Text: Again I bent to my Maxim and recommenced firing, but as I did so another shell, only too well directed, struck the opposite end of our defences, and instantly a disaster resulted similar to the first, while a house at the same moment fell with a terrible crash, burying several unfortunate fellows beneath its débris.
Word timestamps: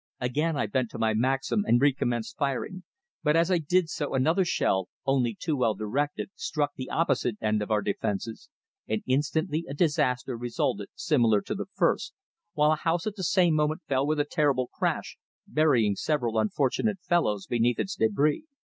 Again 0.19 0.57
I 0.57 0.65
bent 0.65 0.89
to 0.89 0.97
my 0.97 1.13
Maxim 1.13 1.61
and 1.63 1.79
recommenced 1.79 2.35
firing, 2.35 2.81
but 3.21 3.35
as 3.35 3.51
I 3.51 3.59
did 3.59 3.87
so 3.87 4.15
another 4.15 4.43
shell, 4.43 4.89
only 5.05 5.37
too 5.39 5.55
well 5.55 5.75
directed, 5.75 6.31
struck 6.33 6.71
the 6.73 6.89
opposite 6.89 7.37
end 7.39 7.61
of 7.61 7.69
our 7.69 7.83
defences, 7.83 8.49
and 8.87 9.03
instantly 9.05 9.63
a 9.69 9.75
disaster 9.75 10.35
resulted 10.35 10.87
similar 10.95 11.39
to 11.41 11.53
the 11.53 11.67
first, 11.75 12.15
while 12.53 12.71
a 12.71 12.77
house 12.77 13.05
at 13.05 13.15
the 13.15 13.23
same 13.23 13.53
moment 13.53 13.83
fell 13.87 14.07
with 14.07 14.19
a 14.19 14.25
terrible 14.25 14.65
crash, 14.69 15.19
burying 15.45 15.95
several 15.95 16.39
unfortunate 16.39 16.97
fellows 17.03 17.45
beneath 17.45 17.77
its 17.77 17.95
débris. 17.95 18.41